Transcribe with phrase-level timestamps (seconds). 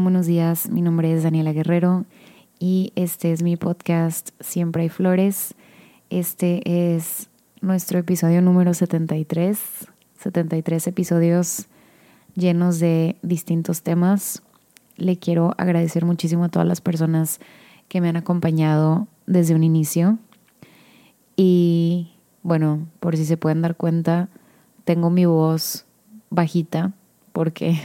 [0.00, 0.70] Buenos días.
[0.70, 2.06] Mi nombre es Daniela Guerrero
[2.58, 5.54] y este es mi podcast Siempre hay flores.
[6.08, 6.62] Este
[6.94, 7.28] es
[7.60, 9.58] nuestro episodio número 73.
[10.18, 11.66] 73 episodios
[12.34, 14.42] llenos de distintos temas.
[14.96, 17.38] Le quiero agradecer muchísimo a todas las personas
[17.88, 20.18] que me han acompañado desde un inicio.
[21.36, 24.30] Y bueno, por si se pueden dar cuenta,
[24.84, 25.84] tengo mi voz
[26.30, 26.92] bajita
[27.34, 27.78] porque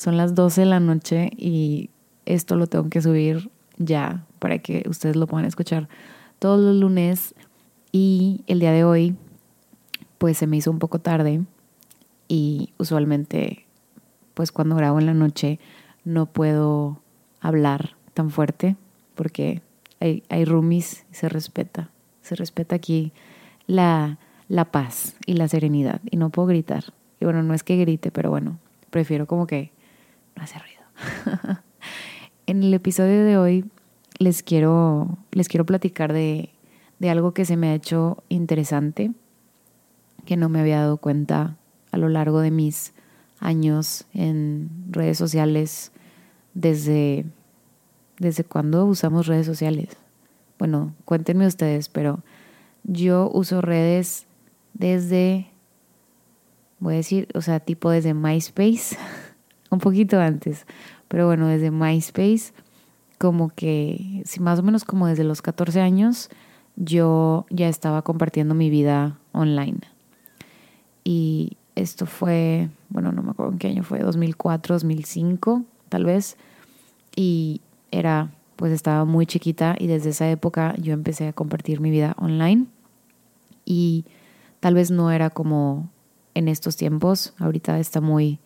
[0.00, 1.90] son las 12 de la noche y
[2.24, 5.90] esto lo tengo que subir ya para que ustedes lo puedan escuchar
[6.38, 7.34] todos los lunes
[7.92, 9.14] y el día de hoy
[10.16, 11.42] pues se me hizo un poco tarde
[12.28, 13.66] y usualmente
[14.32, 15.60] pues cuando grabo en la noche
[16.02, 17.02] no puedo
[17.42, 18.76] hablar tan fuerte
[19.14, 19.60] porque
[20.00, 21.90] hay, hay roomies y se respeta,
[22.22, 23.12] se respeta aquí
[23.66, 26.84] la, la paz y la serenidad y no puedo gritar.
[27.20, 28.58] Y bueno, no es que grite, pero bueno,
[28.88, 29.72] prefiero como que
[30.36, 31.60] hace ruido.
[32.46, 33.64] en el episodio de hoy
[34.18, 36.50] les quiero, les quiero platicar de,
[36.98, 39.12] de algo que se me ha hecho interesante,
[40.26, 41.56] que no me había dado cuenta
[41.90, 42.92] a lo largo de mis
[43.40, 45.92] años en redes sociales
[46.54, 47.24] desde,
[48.18, 49.88] desde cuando usamos redes sociales.
[50.58, 52.20] Bueno, cuéntenme ustedes, pero
[52.84, 54.26] yo uso redes
[54.74, 55.50] desde,
[56.78, 58.96] voy a decir, o sea, tipo desde MySpace
[59.70, 60.66] un poquito antes,
[61.08, 62.52] pero bueno, desde MySpace,
[63.18, 66.30] como que, si más o menos como desde los 14 años,
[66.76, 69.80] yo ya estaba compartiendo mi vida online.
[71.04, 76.36] Y esto fue, bueno, no me acuerdo en qué año fue, 2004, 2005, tal vez.
[77.14, 81.90] Y era, pues estaba muy chiquita y desde esa época yo empecé a compartir mi
[81.90, 82.66] vida online.
[83.64, 84.04] Y
[84.60, 85.90] tal vez no era como
[86.34, 88.38] en estos tiempos, ahorita está muy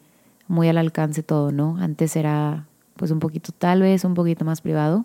[0.49, 1.77] muy al alcance todo, ¿no?
[1.78, 2.66] Antes era
[2.97, 5.05] pues un poquito, tal vez un poquito más privado,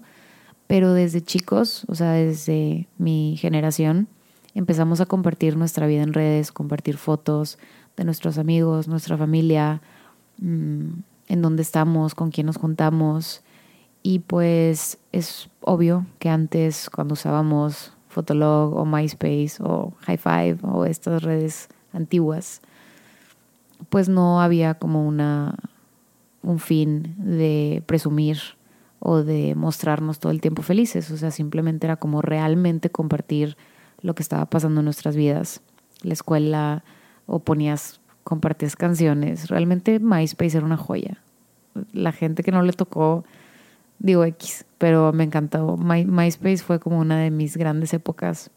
[0.67, 4.07] pero desde chicos, o sea, desde mi generación,
[4.53, 7.57] empezamos a compartir nuestra vida en redes, compartir fotos
[7.97, 9.81] de nuestros amigos, nuestra familia,
[10.39, 10.89] mm,
[11.27, 13.41] en dónde estamos, con quién nos juntamos.
[14.03, 20.85] Y pues es obvio que antes cuando usábamos Fotolog o MySpace o High Five o
[20.85, 22.61] estas redes antiguas,
[23.89, 25.55] pues no había como una
[26.41, 28.39] un fin de presumir
[28.99, 33.57] o de mostrarnos todo el tiempo felices, o sea, simplemente era como realmente compartir
[34.01, 35.61] lo que estaba pasando en nuestras vidas,
[36.01, 36.83] la escuela
[37.25, 41.21] o ponías compartías canciones, realmente MySpace era una joya.
[41.93, 43.23] La gente que no le tocó
[43.99, 45.77] digo X, pero me encantó.
[45.77, 48.49] MySpace fue como una de mis grandes épocas.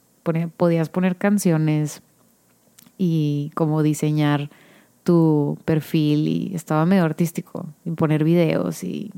[0.57, 2.03] podías poner canciones
[2.97, 4.51] y como diseñar
[5.03, 9.13] tu perfil y estaba medio artístico, y poner videos y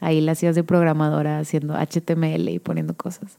[0.00, 3.38] ahí la hacías de programadora haciendo HTML y poniendo cosas.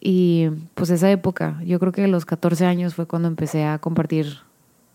[0.00, 3.78] Y pues esa época, yo creo que a los 14 años fue cuando empecé a
[3.78, 4.38] compartir,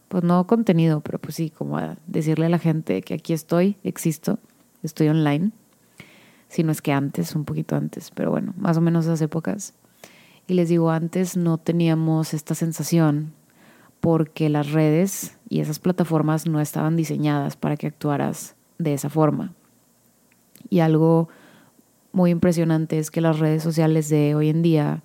[0.08, 3.76] pues no contenido, pero pues sí, como a decirle a la gente que aquí estoy,
[3.84, 4.40] existo,
[4.84, 5.52] estoy online.
[6.48, 9.74] Si no es que antes, un poquito antes, pero bueno, más o menos esas épocas.
[10.48, 13.34] Y les digo, antes no teníamos esta sensación
[14.02, 19.54] porque las redes y esas plataformas no estaban diseñadas para que actuaras de esa forma.
[20.70, 21.28] Y algo
[22.14, 25.04] muy impresionante es que las redes sociales de hoy en día,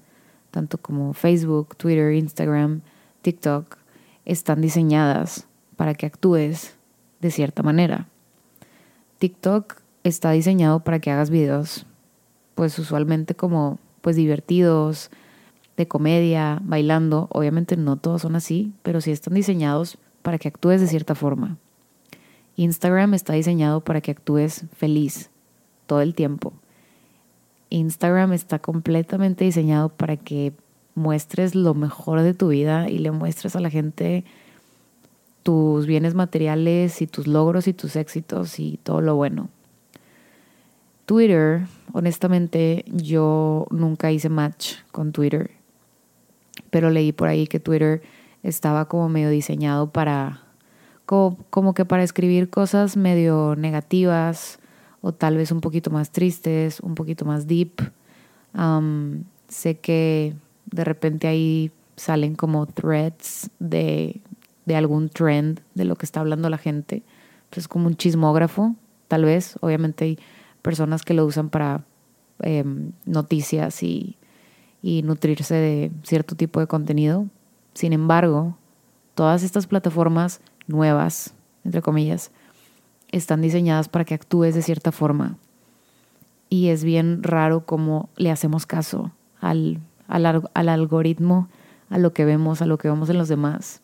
[0.53, 2.83] tanto como Facebook, Twitter, Instagram,
[3.23, 3.77] TikTok,
[4.25, 6.77] están diseñadas para que actúes
[7.21, 8.07] de cierta manera.
[9.19, 11.87] TikTok está diseñado para que hagas videos,
[12.55, 15.11] pues usualmente como pues divertidos,
[15.77, 17.27] de comedia, bailando.
[17.33, 21.57] Obviamente no todos son así, pero sí están diseñados para que actúes de cierta forma.
[22.57, 25.31] Instagram está diseñado para que actúes feliz
[25.87, 26.53] todo el tiempo.
[27.71, 30.53] Instagram está completamente diseñado para que
[30.97, 34.25] muestres lo mejor de tu vida y le muestres a la gente
[35.45, 39.49] tus bienes materiales y tus logros y tus éxitos y todo lo bueno.
[41.05, 45.53] Twitter, honestamente, yo nunca hice match con Twitter
[46.71, 48.03] pero leí por ahí que Twitter
[48.47, 50.43] estaba como medio diseñado para,
[51.05, 54.59] como, que para escribir cosas medio negativas
[55.01, 57.81] o tal vez un poquito más tristes, un poquito más deep.
[59.49, 60.35] sé que
[60.67, 64.21] de repente ahí salen como threads de,
[64.65, 67.03] de algún trend de lo que está hablando la gente.
[67.45, 68.75] Entonces como un chismógrafo,
[69.09, 69.57] tal vez.
[69.61, 70.19] Obviamente hay
[70.63, 71.85] personas que lo usan para
[72.41, 74.17] em, noticias y
[74.87, 77.27] y nutrirse de cierto tipo de contenido.
[77.77, 78.57] Sin embargo,
[79.15, 82.31] todas estas plataformas nuevas, entre comillas,
[83.13, 85.37] están diseñadas para que actúes de cierta forma.
[86.49, 89.13] Y es bien raro cómo le hacemos caso
[89.43, 89.79] al,
[90.09, 91.51] al, al algoritmo,
[91.91, 93.83] a lo que vemos, a lo que vemos en los demás.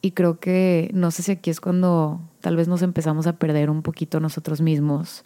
[0.00, 3.68] Y creo que no sé si aquí es cuando tal vez nos empezamos a perder
[3.68, 5.24] un poquito nosotros mismos,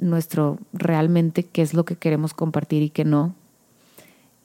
[0.00, 3.32] nuestro realmente qué es lo que queremos compartir y qué no.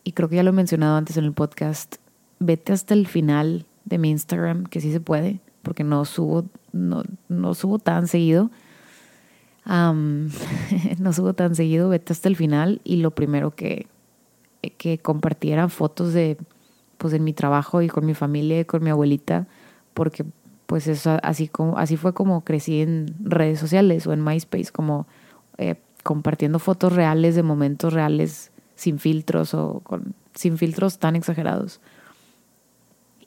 [0.07, 1.97] Y creo que ya lo he mencionado antes en el podcast,
[2.39, 7.03] vete hasta el final de mi Instagram, que sí se puede, porque no subo, no,
[7.27, 8.49] no subo tan seguido.
[9.65, 13.87] no subo tan seguido, vete hasta el final y lo primero que,
[14.77, 16.37] que compartiera fotos de
[16.97, 19.45] pues en mi trabajo y con mi familia y con mi abuelita,
[19.93, 20.23] porque
[20.67, 25.05] pues eso así como así fue como crecí en redes sociales o en MySpace, como
[25.57, 29.83] eh, compartiendo fotos reales de momentos reales sin filtros o
[30.33, 31.81] sin filtros tan exagerados.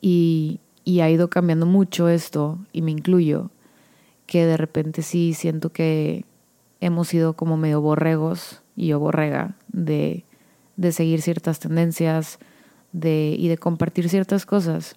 [0.01, 3.51] Y, y ha ido cambiando mucho esto, y me incluyo,
[4.27, 6.25] que de repente sí siento que
[6.81, 10.25] hemos sido como medio borregos, y yo borrega, de,
[10.77, 12.39] de seguir ciertas tendencias,
[12.93, 14.97] de, y de compartir ciertas cosas.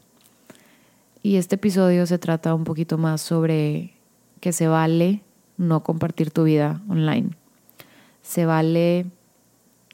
[1.21, 3.93] Y este episodio se trata un poquito más sobre
[4.39, 5.21] que se vale
[5.57, 7.31] no compartir tu vida online.
[8.21, 9.07] Se vale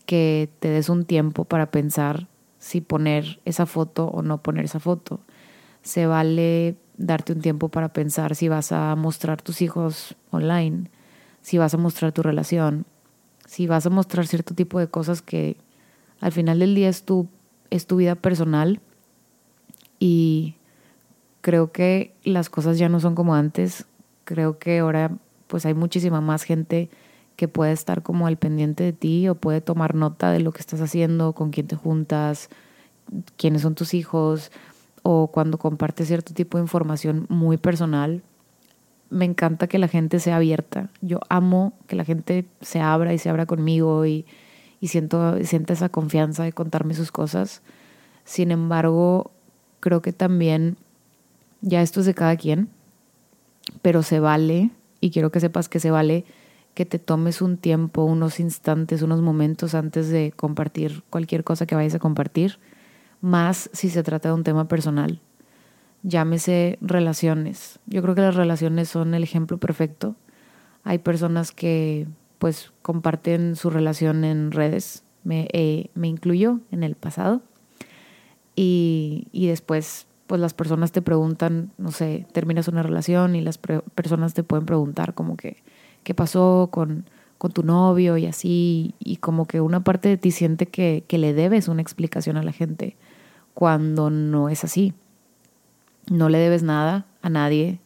[0.10, 2.26] que te des un tiempo para pensar
[2.58, 5.20] si poner esa foto o no poner esa foto.
[5.84, 10.90] Se vale darte un tiempo para pensar si vas a mostrar tus hijos online,
[11.44, 12.88] si vas a mostrar tu relación,
[13.46, 15.58] si vas a mostrar cierto tipo de cosas que
[16.22, 17.28] al final del día es tu
[17.70, 18.82] es tu vida personal
[20.00, 20.56] y
[21.42, 23.86] creo que las cosas ya no son como antes.
[24.24, 25.12] Creo que ahora
[25.46, 26.90] pues hay muchísima más gente
[27.40, 30.60] que puede estar como al pendiente de ti o puede tomar nota de lo que
[30.60, 32.50] estás haciendo, con quién te juntas,
[33.38, 34.52] quiénes son tus hijos
[35.04, 38.24] o cuando compartes cierto tipo de información muy personal.
[39.10, 40.90] Me encanta que la gente sea abierta.
[41.00, 44.26] Yo amo que la gente se abra y se abra conmigo y,
[44.82, 47.62] y siento, siento esa confianza de contarme sus cosas.
[48.26, 49.32] Sin embargo,
[49.80, 50.76] creo que también,
[51.62, 52.68] ya esto es de cada quien,
[53.82, 56.26] pero se vale, y quiero que sepas que se vale
[56.80, 61.76] que te tomes un tiempo, unos instantes, unos momentos antes de compartir cualquier cosa que
[61.76, 62.58] vayas a compartir,
[63.20, 65.20] más si se trata de un tema personal.
[66.04, 67.80] Llámese relaciones.
[67.86, 70.16] Yo creo que las relaciones son el ejemplo perfecto.
[70.86, 75.04] Hay personas que pues comparten su relación en redes.
[75.26, 77.42] Me, eh, me incluyo en el pasado.
[78.56, 83.58] Y, y, después, pues las personas te preguntan, no sé, terminas una relación y las
[83.58, 85.58] personas te pueden preguntar como que,
[86.04, 87.06] ¿qué pasó con,
[87.38, 88.96] con tu novio y así?
[89.00, 92.44] Y como que una parte de ti siente que, que le debes una explicación a
[92.44, 92.96] la gente
[93.54, 94.94] cuando no es así.
[96.10, 97.80] No le debes nada a nadie,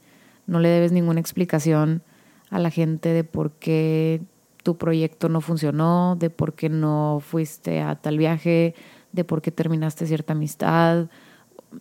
[0.48, 2.04] no le debes ninguna explicación
[2.50, 4.22] a la gente de por qué
[4.64, 8.76] tu proyecto no funcionó, de por qué no fuiste a tal viaje,
[9.12, 11.08] de por qué terminaste cierta amistad.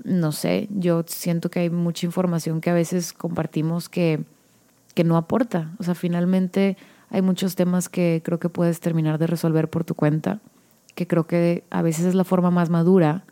[0.04, 4.24] No sé, yo siento que hay mucha información que a veces compartimos que,
[4.94, 5.72] que no aporta.
[5.78, 6.76] O sea, finalmente
[7.10, 10.40] hay muchos temas que creo que puedes terminar de resolver por tu cuenta,
[10.94, 13.24] que creo que a veces es la forma más madura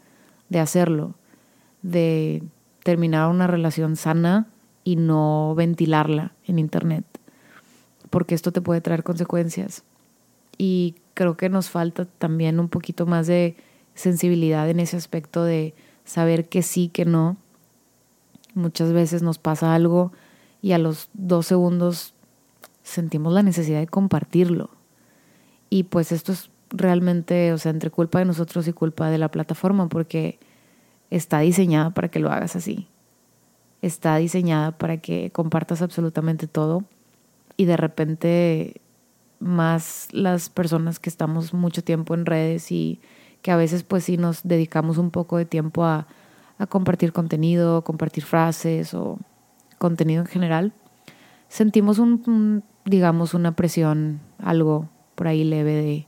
[0.49, 1.15] de hacerlo,
[1.83, 2.43] de
[2.83, 4.47] terminar una relación sana
[4.85, 7.05] y no ventilarla en Internet
[8.11, 9.85] porque esto te puede traer consecuencias.
[10.59, 13.57] Y creo que nos falta también un poquito más de
[13.95, 15.75] sensibilidad en ese aspecto de
[16.05, 17.37] saber que sí, que no.
[18.55, 20.13] Muchas veces nos pasa algo
[20.63, 22.15] y a los dos segundos
[22.83, 24.71] sentimos la necesidad de compartirlo.
[25.69, 29.31] Y pues esto es realmente, o sea, entre culpa de nosotros y culpa de la
[29.31, 30.39] plataforma, porque
[31.11, 32.89] está diseñada para que lo hagas así.
[33.83, 36.85] Está diseñada para que compartas absolutamente todo
[37.57, 38.81] y de repente
[39.39, 43.01] más las personas que estamos mucho tiempo en redes y
[43.43, 46.07] que a veces pues sí nos dedicamos un poco de tiempo a,
[46.69, 49.19] compartir contenido, compartir frases o
[49.81, 50.73] contenido en general,
[51.49, 56.07] sentimos un, digamos una presión, algo por ahí leve de,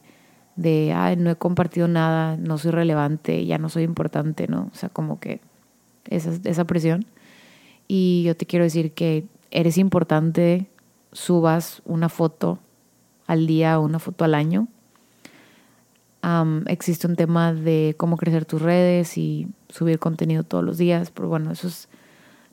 [0.56, 4.68] de, no he compartido nada, no soy relevante, ya no soy importante, ¿no?
[4.72, 5.40] O sea, como que
[6.08, 7.06] esa, esa presión.
[7.88, 10.68] Y yo te quiero decir que eres importante,
[11.12, 12.58] subas una foto
[13.26, 14.68] al día una foto al año.
[16.66, 21.28] existe un tema de cómo crecer tus redes y subir contenido todos los días, pero
[21.28, 21.88] bueno, eso es,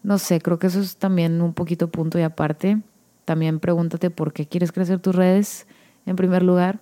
[0.04, 2.82] no sé, creo que eso es también un poquito punto y aparte.
[3.26, 5.68] También pregúntate por qué quieres crecer tus redes
[6.06, 6.80] en primer lugar.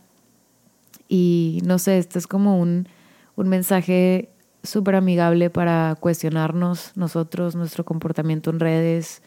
[1.09, 2.87] Y no sé, este es como un,
[3.35, 4.29] un mensaje
[4.63, 9.21] súper amigable para cuestionarnos nosotros, nuestro comportamiento en redes,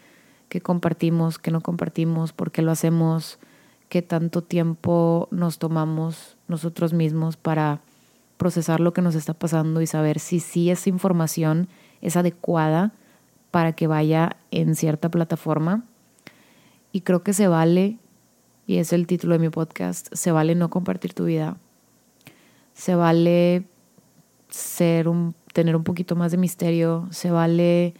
[0.48, 3.38] qué compartimos, qué no compartimos, por qué lo hacemos,
[3.88, 7.80] qué tanto tiempo nos tomamos nosotros mismos para
[8.36, 11.68] procesar lo que nos está pasando y saber si sí esa información
[12.00, 12.92] es adecuada
[13.50, 15.84] para que vaya en cierta plataforma.
[16.92, 17.98] Y creo que se vale,
[18.66, 21.56] y es el título de mi podcast, se vale no compartir tu vida.
[22.74, 23.64] Se vale
[24.48, 27.94] ser un, tener un poquito más de misterio, se vale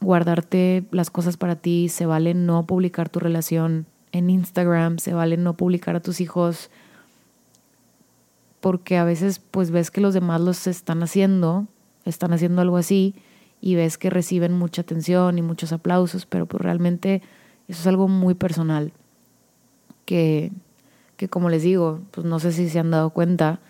[0.00, 5.36] guardarte las cosas para ti, se vale no publicar tu relación en Instagram, se vale
[5.36, 6.70] no publicar a tus hijos
[8.60, 11.66] porque a veces pues ves que los demás los están haciendo,
[12.04, 13.14] están haciendo algo así
[13.60, 17.22] y ves que reciben mucha atención y muchos aplausos, pero pues realmente
[17.68, 18.92] eso es algo muy personal
[20.04, 20.52] que,
[21.16, 23.60] que como les digo, pues no sé si se han dado cuenta,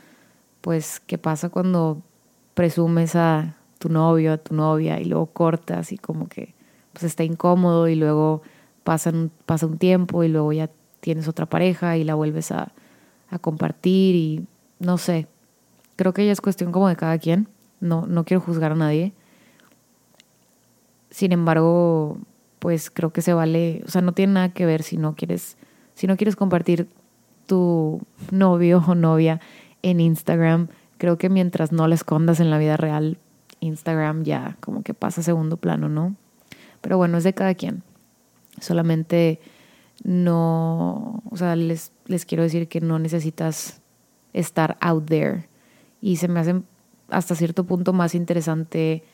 [0.60, 2.02] pues qué pasa cuando
[2.54, 6.54] presumes a tu novio, a tu novia y luego cortas y como que
[6.92, 8.42] pues está incómodo y luego
[8.84, 12.72] pasa un tiempo y luego ya tienes otra pareja y la vuelves a,
[13.30, 14.46] a compartir y
[14.78, 15.26] no sé,
[15.96, 17.48] creo que ya es cuestión como de cada quien,
[17.80, 19.12] no, no quiero juzgar a nadie.
[21.10, 22.18] Sin embargo,
[22.58, 25.56] pues creo que se vale, o sea, no tiene nada que ver si no quieres,
[25.94, 26.88] si no quieres compartir
[27.46, 29.40] tu novio o novia
[29.82, 33.18] en Instagram, creo que mientras no la escondas en la vida real,
[33.60, 36.16] Instagram ya como que pasa a segundo plano, ¿no?
[36.80, 37.82] Pero bueno, es de cada quien.
[38.60, 39.40] Solamente
[40.04, 43.80] no, o sea, les, les quiero decir que no necesitas
[44.32, 45.48] estar out there.
[46.00, 46.64] Y se me hacen
[47.08, 49.04] hasta cierto punto más interesante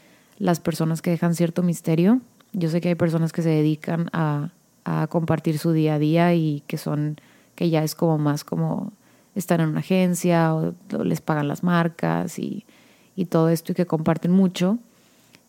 [0.42, 2.20] las personas que dejan cierto misterio.
[2.52, 4.50] Yo sé que hay personas que se dedican a,
[4.84, 7.16] a compartir su día a día y que son,
[7.54, 8.92] que ya es como más como
[9.36, 12.66] están en una agencia o, les pagan las marcas y,
[13.14, 14.78] y todo esto y que comparten mucho.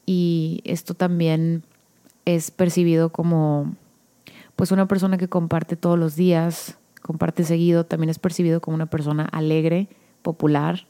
[0.06, 1.64] Y esto también
[2.26, 3.76] es percibido como
[4.56, 8.86] pues una persona que comparte todos los días, comparte seguido, también es percibido como una
[8.86, 9.88] persona alegre,
[10.22, 10.86] popular,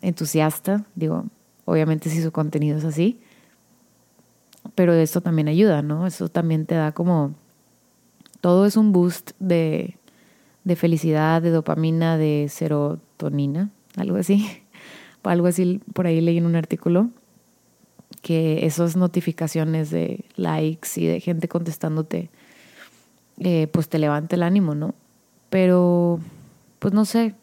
[0.00, 0.86] entusiasta.
[0.94, 1.26] Digo,
[1.64, 3.20] obviamente si su contenido es así,
[4.74, 6.06] pero esto también ayuda, ¿no?
[6.06, 7.34] Eso también te da como,
[8.40, 9.96] todo es un boost de,
[10.64, 14.46] de felicidad, de dopamina, de serotonina, algo así.
[15.22, 17.08] Algo así, por ahí leí en un artículo
[18.20, 22.28] que esas notificaciones de likes y de gente contestándote,
[23.38, 24.94] eh, pues te levanta el ánimo, ¿no?
[25.48, 26.20] Pero,
[26.78, 27.34] pues no sé,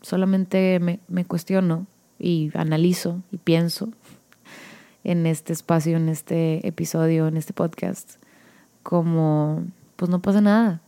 [0.00, 1.88] solamente me, me cuestiono
[2.24, 3.90] y analizo y pienso
[5.04, 8.14] en este espacio, en este episodio, en este podcast,
[8.82, 9.62] como,
[9.96, 10.80] pues no pasa nada,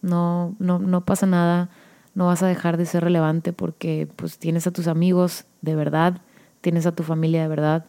[0.00, 1.68] no, no, no pasa nada,
[2.14, 6.22] no vas a dejar de ser relevante porque pues tienes a tus amigos de verdad,
[6.62, 7.84] tienes a tu familia de verdad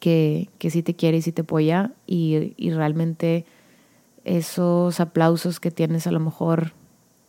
[0.00, 1.92] que, que sí te quiere y sí te apoya.
[2.08, 3.46] Y, y realmente
[4.24, 6.72] esos aplausos que tienes a lo mejor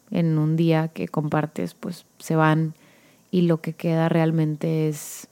[0.09, 2.73] en un día que compartes pues se van
[3.31, 5.27] y lo que queda realmente es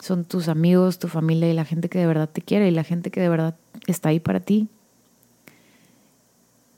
[0.00, 2.82] son tus amigos, tu familia y la gente que de verdad te quiere y la
[2.82, 3.54] gente que de verdad
[3.86, 4.68] está ahí para ti.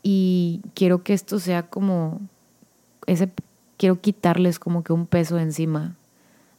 [0.02, 2.20] Y quiero que esto sea como
[3.06, 3.30] ese
[3.78, 5.96] quiero quitarles como que un peso encima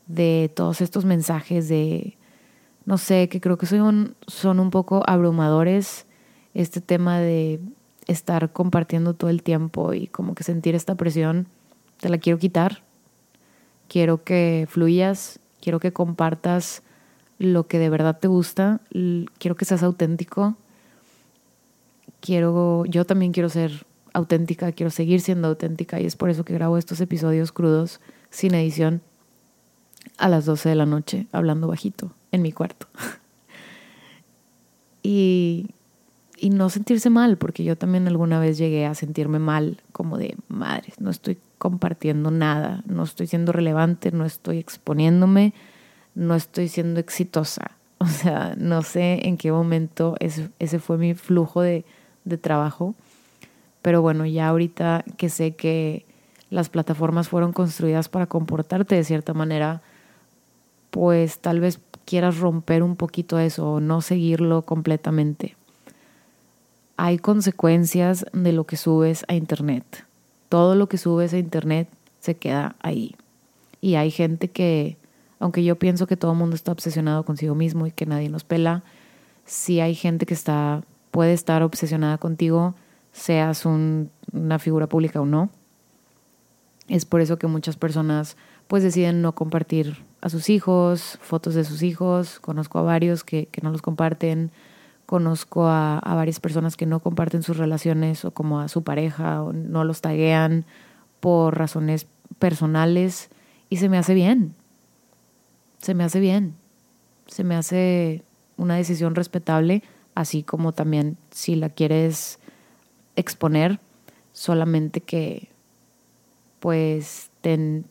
[0.08, 2.18] de todos estos mensajes de
[2.86, 6.06] no sé, que creo que son, son un poco abrumadores
[6.54, 7.60] este tema de
[8.08, 11.48] estar compartiendo todo el tiempo y como que sentir esta presión,
[12.00, 12.84] te la quiero quitar.
[13.88, 16.82] Quiero que fluyas, quiero que compartas
[17.38, 18.82] lo que de verdad te gusta,
[19.38, 20.58] quiero que seas auténtico
[22.26, 26.54] quiero, yo también quiero ser auténtica, quiero seguir siendo auténtica y es por eso que
[26.54, 28.02] grabo estos episodios crudos,
[28.32, 29.02] sin edición,
[30.18, 32.88] a las 12 de la noche, hablando bajito, en mi cuarto.
[35.04, 35.68] y,
[36.38, 40.36] y no sentirse mal, porque yo también alguna vez llegué a sentirme mal, como de,
[40.50, 45.54] madre, no estoy compartiendo nada, no estoy siendo relevante, no estoy exponiéndome,
[46.16, 47.72] no estoy siendo exitosa.
[47.98, 51.86] O sea, no sé en qué momento ese, ese fue mi flujo de,
[52.26, 52.94] de trabajo.
[53.82, 56.06] Pero bueno, ya ahorita que sé que
[56.50, 59.82] las plataformas fueron construidas para comportarte de cierta manera,
[60.92, 65.56] pues tal vez quieras romper un poquito eso o no seguirlo completamente.
[66.98, 70.06] Hay consecuencias de lo que subes a Internet.
[70.50, 73.16] Todo lo que subes a Internet se queda ahí.
[73.82, 74.98] Y hay gente que,
[75.40, 78.44] aunque yo pienso que todo el mundo está obsesionado consigo mismo y que nadie nos
[78.44, 78.84] pela,
[79.46, 80.84] sí hay gente que está
[81.16, 82.76] puede estar obsesionada contigo,
[83.14, 85.50] seas una figura pública o no.
[86.90, 88.36] Es por eso que muchas personas
[88.68, 93.48] pues deciden no compartir a sus hijos, fotos de sus hijos, conozco a varios que,
[93.62, 94.52] no los comparten,
[95.06, 99.54] conozco a, varias personas que no comparten sus relaciones o como a su pareja o
[99.54, 100.66] no los taguean
[101.20, 102.08] por razones
[102.40, 103.30] personales
[103.70, 104.54] y se me hace bien,
[105.80, 106.56] se me hace bien,
[107.28, 108.24] se me hace
[108.58, 109.84] una decisión respetable,
[110.16, 112.40] así como también si la quieres
[113.16, 113.80] exponer,
[114.34, 115.50] solamente que
[116.60, 117.86] pues ten,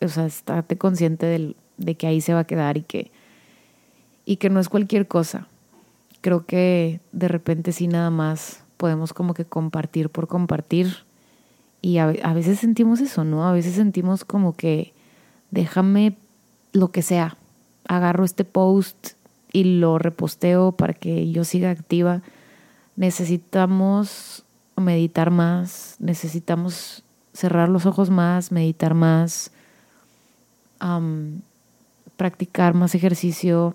[0.00, 3.10] o sea, estate consciente de que ahí se va a quedar y que,
[4.24, 5.48] y que no es cualquier cosa.
[6.20, 11.04] Creo que de repente sí nada más podemos como que compartir por compartir
[11.82, 13.46] y a, veces sentimos eso, ¿no?
[13.46, 14.92] A veces sentimos como que
[15.50, 16.16] déjame
[16.72, 17.36] lo que sea,
[17.88, 19.12] agarro este post
[19.52, 22.22] y lo reposteo para que yo siga activa.
[22.96, 24.44] Necesitamos
[24.76, 29.50] meditar más, necesitamos cerrar los ojos más, meditar más,
[32.16, 33.74] practicar más ejercicio,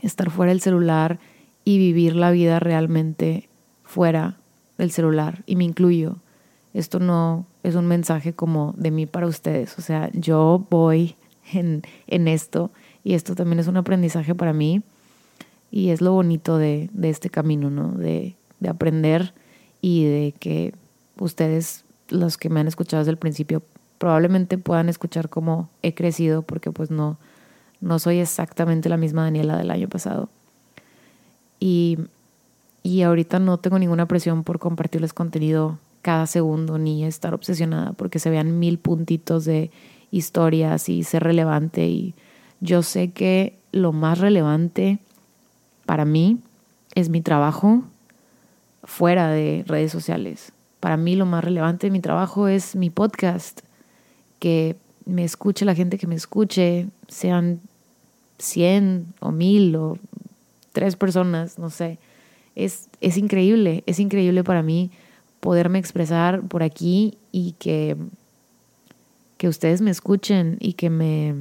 [0.00, 1.18] estar fuera del celular
[1.64, 3.48] y vivir la vida realmente
[3.84, 4.38] fuera
[4.78, 5.42] del celular.
[5.46, 6.16] Y me incluyo.
[6.74, 9.78] Esto no es un mensaje como de mí para ustedes.
[9.78, 11.16] O sea, yo voy
[11.52, 12.70] en, en esto
[13.04, 14.82] y esto también es un aprendizaje para mí.
[15.70, 17.92] Y es lo bonito de, de este camino, ¿no?
[17.92, 19.34] De, de aprender
[19.80, 20.74] y de que
[21.18, 23.62] ustedes, los que me han escuchado desde el principio,
[23.98, 27.18] probablemente puedan escuchar cómo he crecido, porque pues no,
[27.80, 30.28] no soy exactamente la misma Daniela del año pasado.
[31.64, 31.96] Y,
[32.82, 38.18] y ahorita no tengo ninguna presión por compartirles contenido cada segundo ni estar obsesionada porque
[38.18, 39.70] se vean mil puntitos de
[40.10, 41.86] historias y ser relevante.
[41.86, 42.14] Y
[42.60, 44.98] yo sé que lo más relevante
[45.86, 46.38] para mí
[46.96, 47.84] es mi trabajo
[48.82, 50.52] fuera de redes sociales.
[50.80, 53.60] Para mí lo más relevante de mi trabajo es mi podcast,
[54.40, 57.60] que me escuche la gente que me escuche, sean
[58.38, 59.98] 100 o 1000 o
[60.72, 61.98] tres personas, no sé.
[62.54, 64.90] Es, es increíble, es increíble para mí
[65.40, 67.96] poderme expresar por aquí y que,
[69.38, 71.34] que ustedes me escuchen y que me,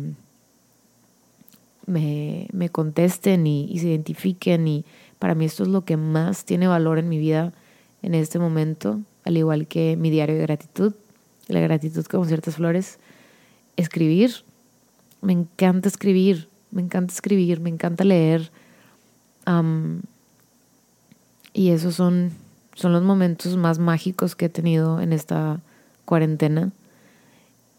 [1.86, 4.86] me, contesten y, y se identifiquen y
[5.20, 7.54] para mí esto es lo que más tiene valor en mi vida
[8.02, 10.94] en este momento, al igual que mi diario de gratitud,
[11.48, 12.98] la gratitud como ciertas flores.
[13.78, 14.32] Escribir,
[15.22, 18.52] me encanta escribir, me encanta escribir, me encanta leer.
[21.54, 22.32] Y esos son,
[22.74, 25.60] son los momentos más mágicos que he tenido en esta
[26.06, 26.72] cuarentena.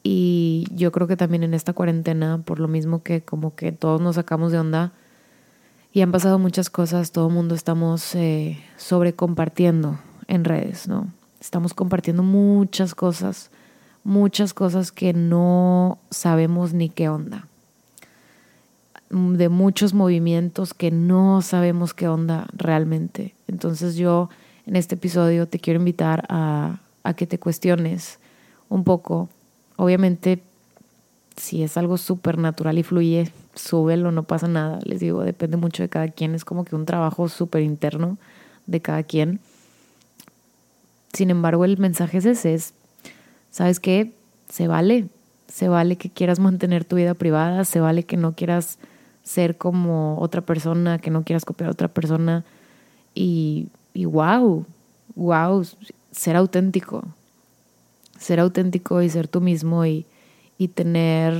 [0.02, 4.00] Y yo creo que también en esta cuarentena, por lo mismo que como que todos
[4.00, 4.92] nos sacamos de onda,
[5.92, 11.06] y han pasado muchas cosas, todo el mundo estamos eh, sobre compartiendo en redes, ¿no?
[11.38, 13.50] Estamos compartiendo muchas cosas,
[14.02, 17.46] muchas cosas que no sabemos ni qué onda.
[19.12, 23.34] De muchos movimientos que no sabemos qué onda realmente.
[23.46, 24.30] Entonces yo
[24.66, 28.18] en este episodio te quiero invitar a, a que te cuestiones
[28.70, 29.28] un poco.
[29.76, 30.42] Obviamente,
[31.36, 34.78] si es algo súper natural y fluye, súbelo, no pasa nada.
[34.84, 36.34] Les digo, depende mucho de cada quien.
[36.34, 38.16] Es como que un trabajo súper interno
[38.66, 39.40] de cada quien.
[41.12, 42.74] Sin embargo, el mensaje es ese, es,
[43.50, 44.12] ¿sabes qué?
[44.48, 45.08] Se vale,
[45.48, 48.78] se vale que quieras mantener tu vida privada, se vale que no quieras
[49.22, 52.44] ser como otra persona, que no quieras copiar a otra persona
[53.14, 54.64] y, y wow,
[55.14, 55.66] wow,
[56.10, 57.04] ser auténtico,
[58.18, 60.06] ser auténtico y ser tú mismo y,
[60.58, 61.34] y tener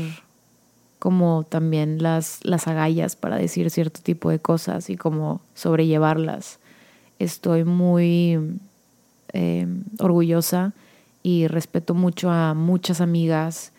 [0.98, 6.60] como también las, las agallas para decir cierto tipo de cosas y como sobrellevarlas.
[7.18, 8.38] Estoy muy
[9.32, 9.66] eh,
[9.98, 10.72] orgullosa
[11.24, 13.71] y respeto mucho a muchas amigas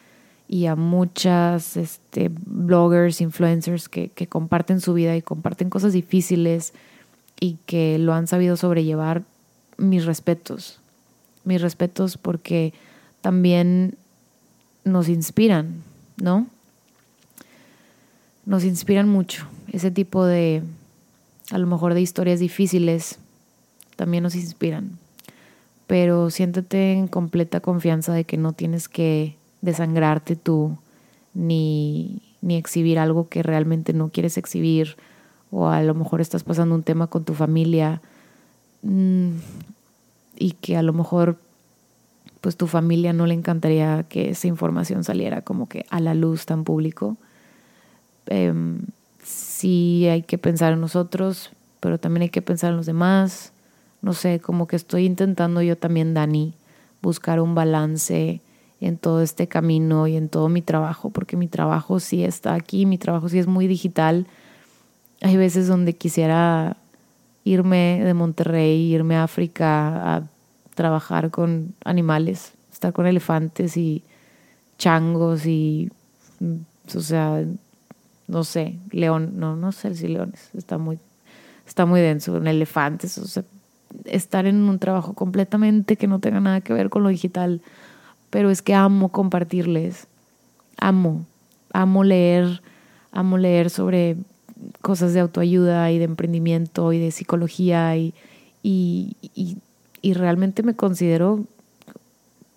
[0.53, 6.73] y a muchas este, bloggers, influencers que, que comparten su vida y comparten cosas difíciles
[7.39, 9.23] y que lo han sabido sobrellevar.
[9.77, 10.79] Mis respetos,
[11.43, 12.71] mis respetos porque
[13.21, 13.95] también
[14.83, 15.81] nos inspiran,
[16.17, 16.45] ¿no?
[18.45, 19.47] nos inspiran mucho.
[19.71, 20.61] Ese tipo de,
[21.49, 23.17] a lo mejor de historias difíciles,
[23.95, 24.99] también nos inspiran.
[25.87, 30.77] Pero siéntete en completa confianza de que no tienes que desangrarte tú,
[31.33, 34.97] ni, ni exhibir algo que realmente no quieres exhibir,
[35.51, 38.01] o a lo mejor estás pasando un tema con tu familia
[38.81, 39.29] mm,
[40.37, 41.37] y que a lo mejor
[42.41, 46.45] pues tu familia no le encantaría que esa información saliera como que a la luz
[46.45, 47.15] tan público
[48.27, 48.53] eh,
[49.23, 53.53] sí hay que pensar en nosotros, pero también hay que pensar en los demás.
[54.01, 56.53] No sé, como que estoy intentando yo también, Dani,
[57.01, 58.41] buscar un balance
[58.85, 62.85] en todo este camino y en todo mi trabajo, porque mi trabajo sí está aquí,
[62.85, 64.27] mi trabajo sí es muy digital.
[65.21, 66.77] Hay veces donde quisiera
[67.43, 70.23] irme de Monterrey, irme a África a
[70.75, 74.03] trabajar con animales, estar con elefantes y
[74.77, 75.91] changos y,
[76.93, 77.43] o sea,
[78.27, 80.99] no sé, león, no, no sé si leones, está muy,
[81.67, 83.43] está muy denso, en elefantes, o sea,
[84.05, 87.61] estar en un trabajo completamente que no tenga nada que ver con lo digital,
[88.33, 90.07] pero es que amo compartirles,
[90.79, 91.23] amo,
[91.71, 92.63] amo leer,
[93.11, 94.17] amo leer sobre
[94.81, 98.15] cosas de autoayuda y de emprendimiento y de psicología y,
[98.63, 99.15] y,
[100.01, 101.45] y, realmente me considero,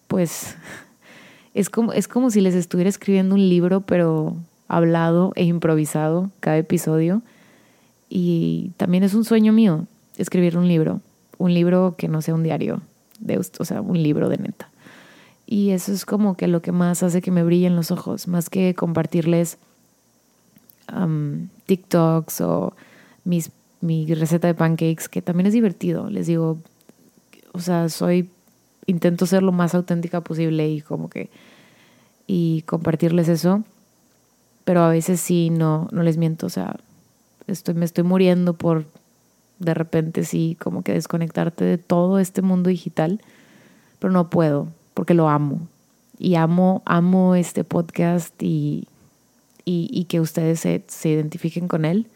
[0.08, 0.56] pues,
[1.52, 4.34] es como, es como si les estuviera escribiendo un libro, pero
[4.68, 7.20] hablado e improvisado cada episodio.
[8.08, 9.84] Y también es un sueño mío
[10.16, 11.02] escribir un libro,
[11.36, 12.80] un libro que no sea un diario,
[13.20, 14.70] de, o sea, un libro de neta.
[15.46, 18.50] Y eso es como que lo que más hace que me brillen los ojos, más
[18.50, 19.59] que compartirles
[21.66, 22.74] TikToks o
[23.24, 26.11] mis, mi receta de pancakes, que también es divertido.
[26.11, 26.59] Les digo,
[27.52, 28.28] o sea, soy,
[28.87, 31.30] intento ser lo más auténtica posible y como que,
[32.26, 33.62] y compartirles eso.
[34.64, 36.76] Pero a veces sí, no, no les miento, o sea,
[37.46, 38.85] estoy, me estoy muriendo por
[39.59, 43.20] de repente sí, como que desconectarte de todo este mundo digital,
[43.98, 44.68] pero no puedo,
[45.14, 45.68] lo amo.
[46.18, 48.88] Y amo, amo este podcast y,
[49.64, 52.06] y, que ustedes se, se, identifiquen con él.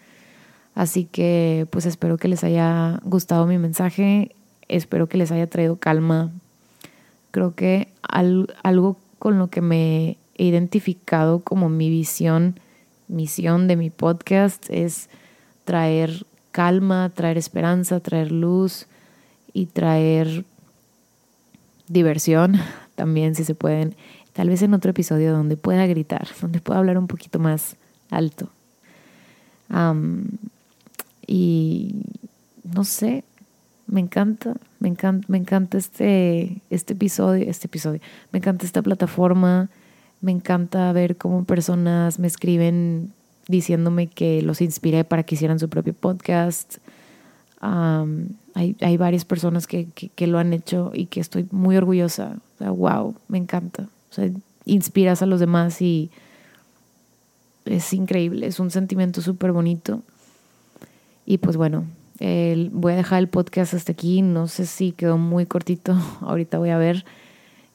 [0.75, 4.35] Así que pues espero que les haya gustado mi mensaje,
[4.69, 6.31] espero que les haya traído calma.
[7.31, 12.59] Creo que algo con lo que me he identificado como mi visión,
[13.09, 15.11] misión de mi podcast es
[15.65, 18.87] traer calma, traer esperanza, traer luz
[19.53, 20.45] y traer
[21.89, 22.57] diversión
[23.01, 23.95] también si se pueden
[24.33, 27.77] Tal vez en otro episodio donde pueda gritar, donde pueda hablar un poquito más
[28.11, 28.49] alto.
[31.27, 31.95] y
[32.75, 33.25] no sé,
[33.87, 38.01] me encanta, me encanta, me encanta este, este episodio, este episodio,
[38.33, 39.69] me encanta esta plataforma,
[40.21, 43.13] me encanta ver cómo personas me escriben
[43.49, 46.77] diciéndome que los inspiré para que hicieran su propio podcast.
[48.55, 52.37] Hay, hay, varias personas que, que, lo han hecho y que estoy muy orgullosa.
[52.59, 53.89] wow, me encanta.
[54.11, 54.31] O sea,
[54.65, 56.11] inspiras a los demás y
[57.65, 60.03] es increíble, es un sentimiento súper bonito.
[61.27, 61.85] Y pues bueno,
[62.73, 64.23] voy a dejar el podcast hasta aquí.
[64.23, 67.05] No sé si quedó muy cortito, ahorita voy a ver.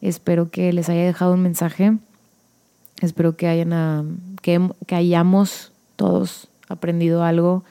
[0.02, 1.98] Espero que les haya dejado un mensaje.
[3.02, 7.64] Espero que, hayan, que, que hayamos todos aprendido algo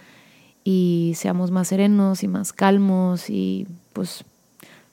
[0.64, 4.24] y seamos más serenos y más calmos y pues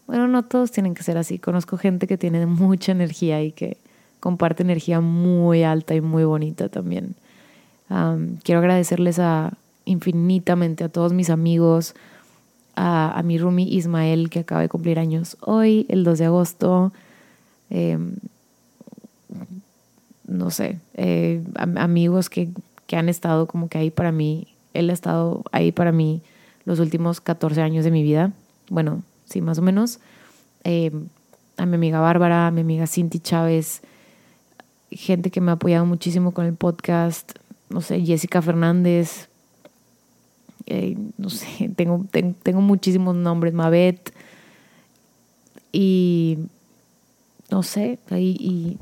[0.05, 1.39] bueno, no todos tienen que ser así.
[1.39, 3.77] Conozco gente que tiene mucha energía y que
[4.19, 7.15] comparte energía muy alta y muy bonita también.
[8.43, 9.53] quiero agradecerles a,
[9.86, 11.95] infinitamente a todos mis amigos,
[12.75, 16.93] a, mi Rumi Ismael, que acaba de cumplir años hoy, el 2 de agosto.
[17.69, 18.15] Em,
[20.27, 22.49] no sé, eh, amigos que,
[22.86, 24.50] que han estado como que ahí para mí.
[24.73, 26.21] Él ha estado ahí para mí
[26.65, 28.31] los últimos 14 años de mi vida.
[28.69, 29.99] Bueno, sí, más o menos.
[30.63, 30.91] Eh,
[31.57, 33.81] a mi amiga Bárbara, a mi amiga Cinti Chávez,
[34.91, 37.34] gente que me ha apoyado muchísimo con el podcast,
[37.69, 39.29] no sé, Jessica Fernández,
[40.65, 42.05] eh, no sé, tengo,
[42.43, 44.13] tengo muchísimos nombres, Mabet,
[45.71, 46.38] y
[47.49, 48.77] no sé, y,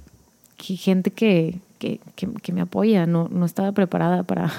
[0.68, 4.52] y gente que, que, que, me apoya, no, no estaba preparada para,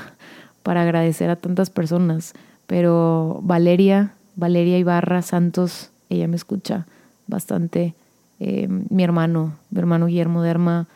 [0.62, 2.34] para agradecer a tantas personas,
[2.66, 6.86] pero Valeria, Valeria Ibarra Santos, ella me escucha
[7.26, 7.94] bastante.
[8.40, 10.86] Eh, mi hermano, mi hermano Guillermo Derma,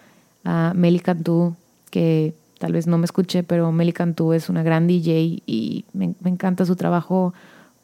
[0.44, 1.56] a Cantú,
[1.90, 6.14] que tal vez no me escuche, pero Meli Cantú es una gran DJ y me,
[6.24, 7.34] encanta su trabajo.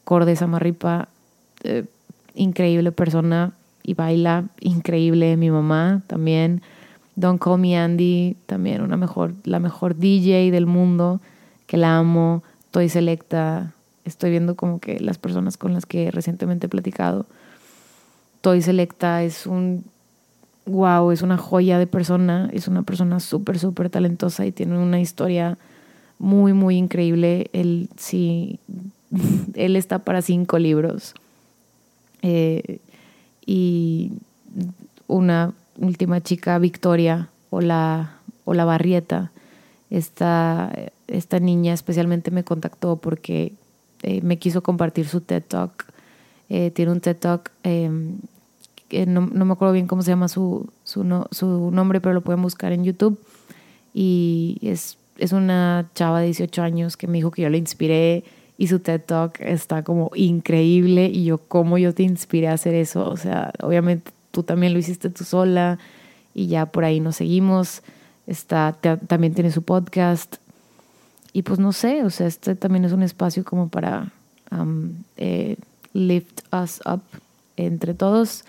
[0.04, 1.08] Corde Samarripa,
[1.62, 1.84] eh,
[2.34, 5.36] increíble persona y baila increíble.
[5.36, 6.62] Mi mamá también.
[7.16, 11.20] Don't Call Me Andy, también una mejor, la mejor DJ del mundo,
[11.70, 12.42] que la amo.
[12.72, 17.26] Toy Selecta, estoy viendo como que las personas con las que recientemente he platicado.
[18.40, 19.84] Toy Selecta es un
[20.66, 25.00] wow, es una joya de persona, es una persona súper, súper talentosa y tiene una
[25.00, 25.58] historia
[26.18, 27.50] muy, muy increíble.
[27.52, 28.58] Él sí,
[29.54, 31.14] él está para cinco libros.
[32.22, 32.80] Eh,
[33.46, 34.10] y
[35.06, 39.30] una última chica, Victoria, o la, o la Barrieta,
[39.90, 40.72] esta,
[41.08, 43.52] esta niña especialmente me contactó porque
[44.02, 45.86] eh, me quiso compartir su TED Talk.
[46.48, 48.18] Eh, tiene un TED Talk em,
[49.06, 52.42] no, no, me acuerdo bien cómo se llama su, su, su nombre, pero lo pueden
[52.42, 53.18] buscar en YouTube.
[53.94, 58.24] Y es, es una chava de 18 años que me dijo que yo le inspiré
[58.60, 62.74] y su TED Talk está como increíble y yo cómo yo te inspiré a hacer
[62.74, 65.78] eso, o sea, obviamente tú también lo hiciste tú sola
[66.34, 67.82] y ya por ahí nos seguimos,
[68.30, 70.36] está, también tiene su podcast
[71.32, 74.12] y pues no sé, o sea, este también es un espacio como para
[74.50, 74.92] um,
[75.92, 77.02] lift us up
[77.56, 78.44] entre todos.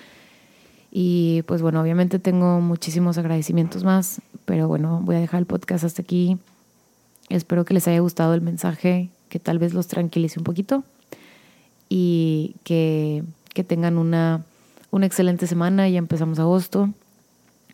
[0.92, 5.84] Y pues bueno, obviamente tengo muchísimos agradecimientos más, pero bueno, voy a dejar el podcast
[5.84, 6.38] hasta aquí.
[7.30, 10.84] Espero que les haya gustado el mensaje, que tal vez los tranquilice un poquito
[11.88, 14.44] y que, que tengan una,
[14.92, 15.88] una excelente semana.
[15.88, 16.90] Ya empezamos agosto.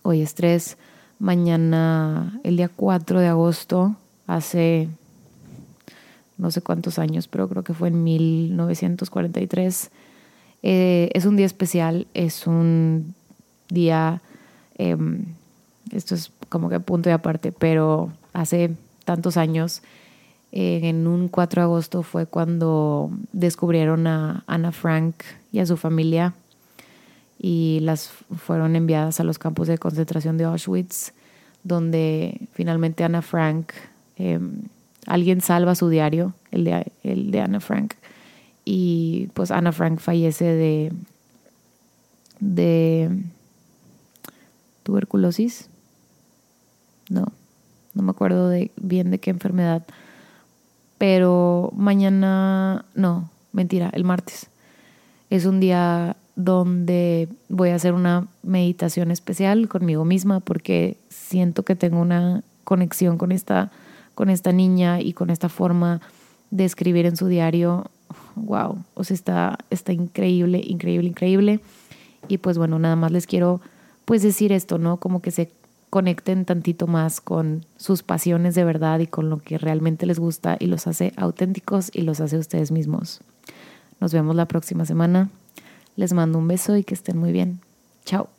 [0.03, 0.77] Hoy es 3,
[1.19, 3.95] mañana el día 4 de agosto,
[4.27, 4.89] hace
[6.37, 9.91] no sé cuántos años, pero creo que fue en 1943
[10.63, 13.13] eh, es un día especial, es un
[13.69, 14.21] día,
[14.77, 15.25] em,
[15.91, 18.71] esto es como que punto y aparte, pero hace
[19.05, 19.81] tantos años,
[20.51, 25.15] eh, en un 4 de agosto fue cuando descubrieron a Ana Frank
[25.51, 26.33] y a su familia
[27.39, 31.13] y las fueron enviadas a los campos de concentración de Auschwitz,
[31.63, 33.73] donde finalmente Ana Frank,
[34.15, 34.63] em,
[35.05, 37.93] alguien salva su diario, el de, el de Ana Frank,
[38.65, 40.91] y pues Ana Frank fallece de,
[42.39, 43.09] de
[44.83, 45.69] tuberculosis.
[47.09, 47.25] No,
[47.93, 49.85] no me acuerdo de, bien de qué enfermedad.
[50.97, 54.47] Pero mañana, no, mentira, el martes.
[55.29, 61.75] Es un día donde voy a hacer una meditación especial conmigo misma porque siento que
[61.75, 63.71] tengo una conexión con esta,
[64.13, 65.99] con esta niña y con esta forma
[66.51, 67.89] de escribir en su diario
[68.35, 71.59] wow, o sea, está, está increíble, increíble, increíble.
[72.27, 73.59] Y pues bueno, nada más les quiero
[74.05, 74.97] pues decir esto, ¿no?
[74.97, 75.51] Como que se
[75.89, 80.55] conecten tantito más con sus pasiones de verdad y con lo que realmente les gusta
[80.59, 83.21] y los hace auténticos y los hace ustedes mismos.
[83.99, 85.29] Nos vemos la próxima semana.
[85.97, 87.59] Les mando un beso y que estén muy bien.
[88.05, 88.29] Chao.